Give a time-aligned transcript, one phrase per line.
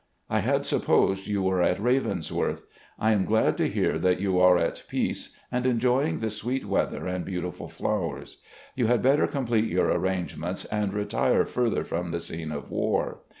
[0.31, 2.63] I had supposed you were at Ravensworth....
[2.97, 7.05] I am glad to hear that you are at peace, and enjoying the sweet weather
[7.05, 8.37] and beautiful flowers.
[8.75, 13.19] You had better com plete your arrangements and retire further from the scene of war.